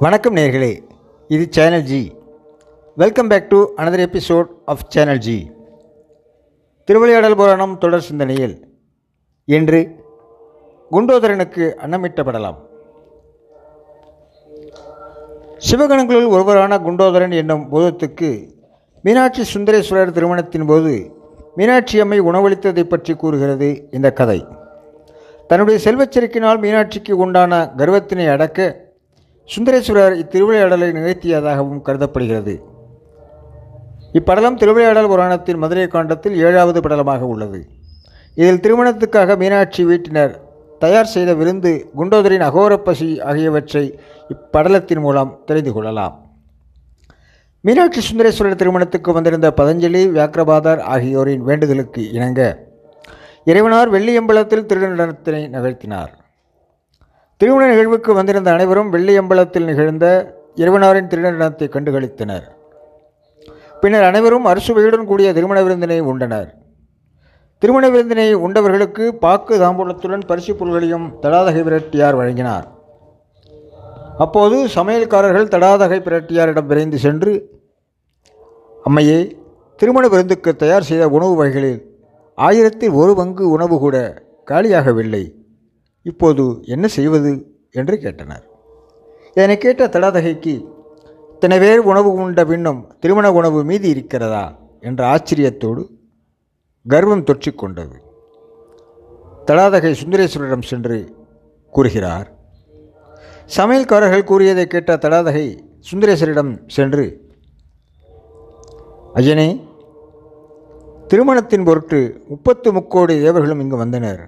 வணக்கம் 0.00 0.36
நேர்களே 0.36 0.70
இது 1.28 1.46
channel 1.50 1.82
G 1.82 2.12
welcome 2.96 3.28
back 3.28 3.48
to 3.48 3.58
another 3.76 4.02
episode 4.06 4.48
of 4.64 4.84
channel 4.88 5.18
G 5.18 5.50
Thiruvilaiyadal 6.84 7.34
Puranam 7.34 7.78
தொடர் 7.78 8.06
சிந்தனையில் 8.08 8.54
என்று 9.44 9.80
குண்டோதரனுக்கு 10.90 11.64
அன்னமிட்டப்படலாம். 11.84 12.58
சிவகணங்களுள் 15.68 16.28
ஒருவரான 16.28 16.78
குண்டோதரன் 16.78 17.32
என்னும் 17.32 17.70
பூதத்துக்கு 17.72 18.30
மீனாட்சி 19.02 19.44
சுந்தரேஸ்வரர் 19.54 20.16
திருமணத்தின் 20.18 20.66
போது 20.66 21.14
மீனாட்சி 21.54 22.00
அம்மை 22.00 22.20
உணவளித்ததை 22.20 22.84
பற்றி 22.84 23.14
கூறுகிறது 23.14 23.88
இந்த 23.90 24.10
கதை. 24.12 24.46
தன்னுடைய 25.46 25.80
செல்வச்செருக்கினால் 25.84 26.62
மீனாட்சிக்கு 26.66 27.12
உண்டான 27.12 27.74
கர்வத்தினை 27.76 28.28
அடக்க 28.28 28.88
சுந்தரேஸ்வரர் 29.52 30.16
இத்திருவிளையாடலை 30.22 30.88
நிகழ்த்தியதாகவும் 30.98 31.82
கருதப்படுகிறது. 31.86 32.54
இப்படலம் 34.18 34.58
திருவிளையாடல் 34.60 35.10
புராணத்தின் 35.12 35.60
மதுரை 35.62 35.86
காண்டத்தில் 35.86 36.38
ஏழாவது 36.46 36.78
படலமாக 36.80 37.26
உள்ளது. 37.32 37.60
இதில் 38.36 38.62
திருமணத்துக்காக 38.64 39.36
மீனாட்சி 39.42 39.82
வீட்டினர் 39.90 40.34
தயார் 40.80 41.12
செய்த 41.14 41.30
விருந்து 41.34 41.70
குண்டோதரின் 41.98 42.44
அகோரப்பசி 42.48 43.08
ஆகியவற்றை 43.30 43.84
இப்படலத்தின் 44.34 45.02
மூலம் 45.06 45.34
தெரிந்து 45.46 45.72
கொள்ளலாம். 45.72 46.14
மீனாட்சி 47.64 48.00
சுந்தரேஸ்வரர் 48.00 48.60
திருமணத்துக்கு 48.60 49.12
வந்திருந்த 49.12 49.48
பதஞ்சலி 49.60 50.02
வியாக்கிரபாதர் 50.16 50.80
ஆகியோரின் 50.94 51.42
வேண்டுதலுக்கு 51.48 52.02
இணங்க 52.12 52.40
இறைவனார் 53.50 53.92
வெள்ளியம்பலத்தில் 53.94 54.66
திருநடனத்தினை 54.70 55.42
நிகழ்த்தினார் 55.48 56.12
திருமண 57.40 57.66
நிகழ்வுக்கு 57.68 58.14
வந்திருந்த 58.14 58.48
அனைவரும் 58.54 58.88
வெள்ளியம்பலத்தில் 58.94 59.68
நிகழ்ந்த 59.68 60.06
இரவனாரின் 60.62 61.08
திருநடனத்தை 61.12 61.66
கண்டுகளித்தனர். 61.74 62.46
பின்னர் 63.82 64.06
அனைவரும் 64.08 64.48
அறுசுவையுடன் 64.50 65.06
கூடிய 65.10 65.28
திருமண 65.32 65.62
விருந்தினை 65.62 65.98
உண்டனர். 66.10 66.50
திருமண 67.58 67.88
விருந்தினை 67.90 68.26
உண்டவர்களுக்கு 68.46 69.06
பாக்கு 69.24 69.54
தாம்பூலத்துடன் 69.62 70.26
பரிசு 70.26 70.52
பொருள்களையும் 70.56 71.06
தடாதகை 71.22 71.62
பிரட்டியார் 71.68 72.18
வழங்கினார். 72.20 72.66
அப்போது 74.18 74.56
சமையல்காரர்கள் 74.76 75.50
தடாதகை 75.56 76.00
பிரட்டியாரிடம் 76.08 76.70
விரைந்து 76.70 76.98
சென்று 76.98 77.34
அம்மையே 78.84 79.18
திருமண 79.76 80.06
விருந்துக்கு 80.08 80.50
தயார் 80.56 80.88
செய்த 80.92 81.04
உணவு 81.08 81.34
வகைகளில் 81.34 81.82
ஆயிரத்தில் 82.34 82.96
ஒரு 83.02 83.14
பங்கு 83.14 83.44
உணவு 83.50 83.76
கூட 83.78 83.96
காலியாகவில்லை. 84.50 85.24
இப்போது 86.10 86.44
என்ன 86.74 86.86
செய்வது 86.96 87.32
என்று 87.80 87.96
கேட்டனர். 88.04 88.44
இதனை 89.34 89.56
கேட்ட 89.58 89.86
தடாதகைக்கு 89.86 90.54
இத்தனை 91.34 91.56
பேர் 91.58 91.86
உணவு 91.90 92.10
உண்ட 92.12 92.40
பின்னும் 92.50 92.80
திருமண 93.02 93.26
உணவு 93.38 93.58
மீதி 93.70 93.88
இருக்கிறதா? 93.94 94.44
என்ற 94.88 95.00
ஆச்சரியத்தோடு 95.14 95.82
கர்வம் 96.86 97.26
தொற்றிக்கொண்டது 97.28 97.96
தடாதகை 99.48 99.90
சுந்தரேஸ்வரரிடம் 100.00 100.68
சென்று 100.70 100.98
கூறுகிறார் 101.72 102.28
சமையல்காரர்கள் 103.56 104.28
கூறியதை 104.30 104.64
கேட்ட 104.66 104.96
தடாதகை 105.04 105.46
சுந்தரேஸ்வரிடம் 105.90 106.52
சென்று 106.76 107.04
ஐயனே 109.14 109.48
திருமணத்தின் 111.08 111.66
பொருட்டு 111.68 112.00
முப்பத்து 112.28 112.68
முக்கோடி 112.72 113.14
தேவர்களும் 113.22 113.60
இங்கு 113.60 113.76
வந்தனர். 113.76 114.22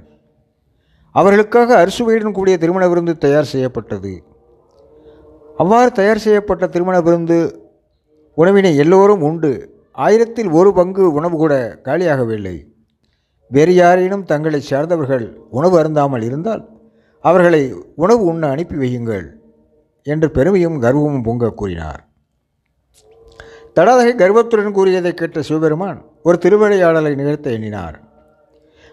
அவர்களுக்காக 1.15 1.71
அரிசுவையுடன் 1.83 2.33
கூடிய 2.33 2.59
திருமண 2.59 2.89
விருந்து 2.89 3.19
தயார் 3.19 3.45
செய்யப்பட்டது. 3.45 4.25
அவ்வாறு 5.57 5.93
தயார் 5.93 6.19
செய்யப்பட்ட 6.19 6.67
திருமண 6.67 7.01
விருந்து 7.01 7.39
உணவினை 8.35 8.77
எல்லோரும் 8.77 9.23
உண்டு. 9.23 9.81
ஆயிரத்தில் 9.93 10.51
ஒரு 10.51 10.73
பங்கு 10.73 11.13
உணவு 11.13 11.37
கூட 11.37 11.81
காலியாகவில்லை. 11.85 12.67
வேறு 13.51 13.75
யாரேனும் 13.75 14.25
தங்களை 14.25 14.61
சார்ந்தவர்கள் 14.61 15.27
உணவு 15.51 15.83
அருந்தாமல் 15.83 16.23
இருந்தால் 16.23 16.63
அவர்களை 17.21 17.75
உணவு 17.95 18.25
உண்ண 18.25 18.49
அனுப்பி 18.49 18.77
வையுங்கள் 18.77 19.27
என்று 20.03 20.31
பெருமையும் 20.31 20.83
கர்வமும் 20.83 21.23
பொங்க 21.23 21.51
கூறினார். 21.51 22.01
தடாதகை 23.77 24.15
கர்வத்துடன் 24.15 24.73
கூறியதை 24.73 25.15
கேட்ட 25.15 25.43
சிவபெருமான் 25.43 26.05
ஒரு 26.23 26.39
திருவிளையாடலை 26.39 27.15
நிகழ்த்த 27.15 27.51
எண்ணினார். 27.51 27.97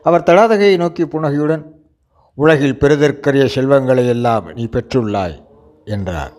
அவர் 0.05 0.23
தடாதகையை 0.23 0.77
நோக்கி 0.77 1.05
புனகையுடன் 1.05 1.63
உலகில் 2.39 2.77
பெறுதற்கரிய 2.77 3.45
செல்வங்களை 3.45 4.07
எல்லாம் 4.07 4.53
நீ 4.53 4.65
பெற்றுள்ளாய் 4.65 5.43
என்றார். 5.85 6.33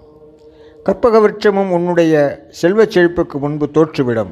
கற்பக 0.83 1.19
விருட்சமும் 1.19 1.71
உன்னுடைய 1.71 2.45
செல்வச் 2.51 2.91
செழிப்புக்கு 2.91 3.39
முன்பு 3.39 3.69
தோற்றுவிடும். 3.75 4.31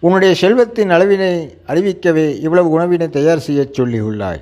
உன்னுடைய 0.00 0.34
செல்வத்தின் 0.34 0.90
அளவினை 0.90 1.50
அறிவிக்கவே 1.66 2.38
இவ்வளவு 2.40 2.70
உணவினை 2.70 3.08
தயார் 3.08 3.38
செய்யச் 3.38 3.80
சொல்லியுள்ளாய் 3.80 4.40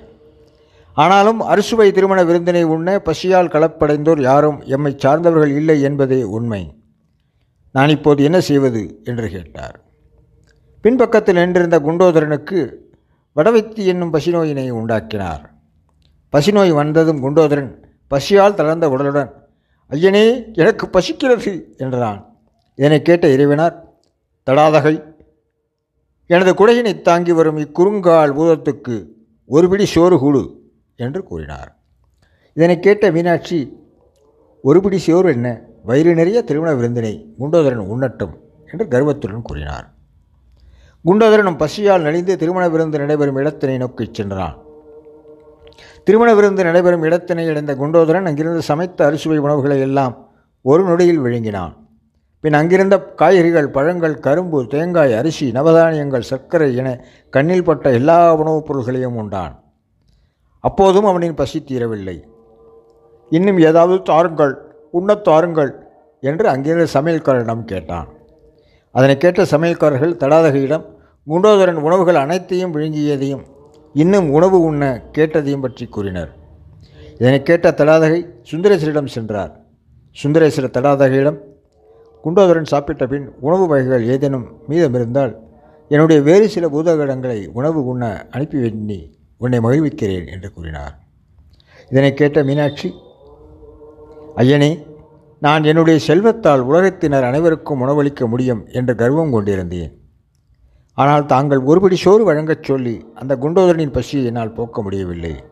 ஆனாலும் 0.95 1.41
அறுசுவை 1.41 1.93
திருமண 1.93 2.25
விருந்தினை 2.25 2.63
உண்ண 2.63 2.99
பசியால் 2.99 3.49
கலப்படைந்தோர் 3.49 4.21
யாரும் 4.21 4.63
எம்மை 4.65 4.95
சார்ந்தவர்கள் 4.97 5.55
இல்லை 5.57 5.83
என்பதே 5.83 6.23
உண்மை. 6.23 6.75
நான் 7.73 7.89
இப்போது 7.89 8.25
என்ன 8.25 8.41
செய்வது? 8.41 9.01
என்று 9.05 9.29
கேட்டார். 9.29 9.81
பின்பக்கத்தில் 10.81 11.35
நின்றிருந்த 11.35 11.81
குண்டோதரனுக்கு 11.81 12.75
வடவைத்தி 13.37 13.85
என்னும் 13.85 14.13
பசிநோயினை 14.13 14.71
உண்டாக்கினார். 14.71 15.54
பசிநோய் 16.35 16.73
வந்ததும் 16.73 17.23
குண்டோதரன் 17.25 17.85
பசியால் 18.11 18.55
தளர்ந்த 18.55 18.89
உடலுடன் 18.89 19.31
ஐயனே 19.91 20.55
எனக்கு 20.55 20.89
பசிக்கிறது 20.89 21.77
என்றான். 21.77 22.39
இதனை 22.75 23.03
கேட்ட 23.03 23.29
இறைவனார் 23.29 23.77
தடாதகை 24.47 24.95
எனது 26.27 26.53
குடையினை 26.53 27.03
தாங்கி 27.03 27.33
வரும் 27.33 27.57
இக்குறுங்கால் 27.57 28.35
பூதத்துக்கு 28.39 29.07
ஒரு 29.47 29.69
பிடி 29.69 29.85
சோறு 29.85 30.19
கூடு 30.19 30.73
என்று 30.97 31.23
கூறினார். 31.25 31.77
இதனை 32.53 32.81
கேட்ட 32.81 33.11
மீனாட்சி 33.11 33.77
ஒரு 34.61 34.81
பிடி 34.81 34.99
சோறு 34.99 35.33
என்ன? 35.33 35.61
வயிறு 35.83 36.15
நிறைய 36.15 36.43
திருமண 36.43 36.75
விருந்தினை 36.75 37.35
குண்டோதரன் 37.39 37.87
உண்ணட்டும் 37.95 38.35
என்று 38.71 38.89
கர்வத்துடன் 38.89 39.43
கூறினார். 39.43 39.87
குண்டோதரனும் 41.05 41.57
பசியால் 41.57 42.03
நலிந்து 42.03 42.39
திருமண 42.39 42.69
விருந்து 42.69 42.99
நடைபெறும் 42.99 43.37
இடத்தினை 43.37 43.77
நோக்கிச் 43.77 44.15
சென்றான். 44.15 44.64
திருமண 46.05 46.35
விருந்து 46.35 46.65
நடைபெறும் 46.65 47.03
இடத்தினை 47.03 47.49
அடைந்த 47.49 47.75
குண்டோதரன் 47.75 48.25
அங்கிருந்து 48.25 48.63
சமைத்த 48.63 49.07
அறுசுவை 49.07 49.39
உணவுகளை 49.39 49.81
எல்லாம் 49.81 50.29
ஒரு 50.63 50.85
நொடியில் 50.85 51.21
விழுங்கினான். 51.21 51.77
பின் 52.41 52.53
அங்கிருந்த 52.53 52.99
காய்கறிகள் 52.99 53.69
பழங்கள் 53.69 54.19
கரும்பு 54.19 54.67
தேங்காய் 54.67 55.15
அரிசி 55.15 55.51
நவதானியங்கள் 55.51 56.21
சர்க்கரை 56.21 56.77
என 56.77 57.05
கண்ணில் 57.31 57.65
பட்ட 57.65 57.93
எல்லா 57.93 58.35
உணவுப் 58.35 58.67
பொருள்களையும் 58.67 59.17
உண்டான். 59.17 59.63
அப்போதும் 60.61 61.05
அவனின் 61.05 61.35
பசி 61.35 61.65
தீரவில்லை. 61.69 62.23
இன்னும் 63.31 63.59
ஏதாவது 63.59 64.03
தாருங்கள் 64.03 64.59
உண்ணத் 64.91 65.25
தாருங்கள் 65.25 65.75
என்று 66.21 66.49
அங்கிருந்த 66.49 67.01
சமையல்காரரிடம் 67.01 67.65
கேட்டான். 67.65 68.09
அதனை 68.93 69.17
கேட்ட 69.17 69.43
சமையல்காரர்கள் 69.43 70.17
தடாதகையிடம் 70.17 70.85
குண்டோதரன் 71.29 71.81
உணவுகள் 71.81 72.15
அனைத்தையும் 72.15 72.75
விழுங்கியதையும் 72.75 73.53
இன்னும் 74.03 74.29
உணவு 74.37 74.59
உண்ண 74.69 74.85
கேட்டதையும் 75.17 75.65
பற்றி 75.65 75.85
கூறினர். 75.87 76.31
இதனை 77.19 77.39
கேட்ட 77.43 77.71
தடாதகை 77.71 78.21
சுந்தரேஸ்வரிடம் 78.51 79.13
சென்றார். 79.15 79.53
சுந்தரேசர 80.23 80.69
தடாதகையிடம் 80.77 81.39
குண்டோதரன் 82.25 82.71
சாப்பிட்ட 82.73 83.07
பின் 83.07 83.27
உணவு 83.47 83.65
வகைகள் 83.71 84.05
ஏதேனும் 84.13 84.47
மீதமிருந்தால் 84.69 85.33
என்னுடைய 85.91 86.19
வேறு 86.29 86.47
சில 86.55 86.67
பூதகடங்களை 86.69 87.39
உணவு 87.59 87.81
உண்ண 87.93 88.05
அனுப்பி 88.31 88.59
வேண்டி 88.59 88.99
உன்னை 89.43 89.59
மகிழ்விக்கிறேன் 89.61 90.29
என்று 90.35 90.49
கூறினார். 90.53 90.95
இதனை 91.91 92.11
கேட்ட 92.15 92.45
மீனாட்சி 92.45 92.89
ஐயனே 94.43 94.71
நான் 95.39 95.65
என்னுடைய 95.71 95.99
செல்வத்தால் 96.07 96.63
உலகத்தினர் 96.71 97.27
அனைவருக்கும் 97.31 97.83
உணவளிக்க 97.85 98.27
முடியும் 98.27 98.63
என்று 98.79 98.93
கர்வம் 99.03 99.35
கொண்டிருந்தேன். 99.35 99.93
ஆனால் 100.95 101.27
தாங்கள் 101.27 101.61
ஒருபடி 101.61 101.95
சோறு 101.95 102.25
வழங்கச் 102.25 102.63
சொல்லி 102.63 103.07
அந்த 103.15 103.37
குண்டோதரனின் 103.37 103.93
பசியை 103.93 104.27
என்னால் 104.27 104.53
போக்க 104.53 104.83
முடியவில்லை. 104.83 105.45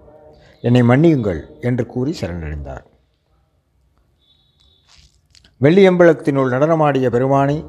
என்னை 0.60 0.82
மன்னியுங்கள் 0.82 1.40
என்று 1.60 1.86
கூறி 1.86 2.16
சரணடைந்தார். 2.20 2.84
வெள்ளியம்பலத்தினுள் 5.60 6.52
நடனமாடிய 6.54 7.08
பெருமானி 7.10 7.66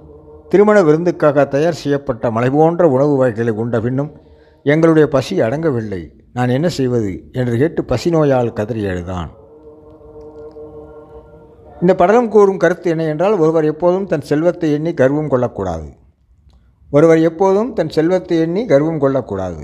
திருமண 0.50 0.82
விருந்துக்காக 0.82 1.48
தயார் 1.48 1.74
செய்யப்பட்ட 1.74 2.32
மலை 2.32 2.50
போன்ற 2.50 2.90
உணவு 2.90 3.18
வகைகளை 3.18 3.54
உண்ட 3.54 3.80
பின்னும் 3.80 4.12
எங்களுடைய 4.64 5.08
பசி 5.08 5.42
அடங்கவில்லை. 5.42 6.02
நான் 6.34 6.50
என்ன 6.50 6.70
செய்வது? 6.70 7.30
என்று 7.32 7.58
கேட்டு 7.58 7.84
பசி 7.84 8.10
நோயால் 8.10 8.54
கதறி 8.54 8.84
எழுதான் 8.86 9.32
இந்த 11.82 11.96
படலம் 11.96 12.30
கூறும் 12.30 12.58
கருத்து 12.58 12.90
என்ன 12.90 13.04
என்றால் 13.04 13.38
ஒருவர் 13.38 13.66
எப்போதும் 13.66 14.08
தன் 14.08 14.22
செல்வத்தை 14.22 14.72
எண்ணி 14.72 14.94
கர்வம் 14.94 15.28
கொள்ளக்கூடாது. 15.28 15.88
ஒருவர் 16.96 17.20
எப்போதும் 17.28 17.74
தன் 17.78 17.94
செல்வத்தை 17.96 18.38
எண்ணி 18.40 18.62
கர்வம் 18.66 19.00
கொள்ளக்கூடாது 19.04 19.64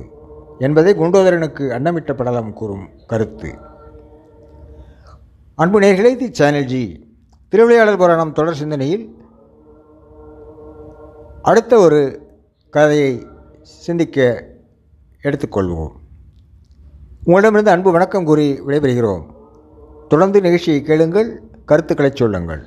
என்பதை 0.66 0.92
குண்டோதரனுக்கு 0.94 1.66
அன்னமிட்ட 1.76 2.14
படலம் 2.14 2.54
கூறும் 2.54 2.86
கருத்து. 3.12 3.50
அன்பு 5.56 5.80
நேர்களை 5.84 6.12
தி 6.22 6.28
சேனல்ஜி 6.40 6.84
திருவிளையாடல் 7.50 8.00
புராணம் 8.02 8.36
தொடர் 8.40 8.60
சிந்தனையில் 8.62 9.04
அடுத்த 11.42 11.80
ஒரு 11.86 12.00
கதையை 12.70 13.14
சிந்திக்க 13.62 14.18
எடுத்துக்கொள்வோம். 15.24 15.94
உங்களிடமிருந்து 17.24 17.76
அன்பு 17.76 17.92
வணக்கம் 17.92 18.28
கூறி 18.31 18.50
விடைபெறுகிறோம். 18.68 19.24
தொடர்ந்து 20.08 20.42
நிகழ்ச்சியை 20.42 20.81
கேளுங்கள் 20.81 21.30
கருத்துக்களை 21.66 22.12
சொல்லுங்கள். 22.16 22.64